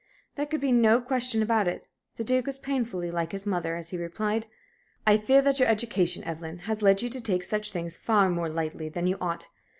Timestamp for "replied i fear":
3.99-5.43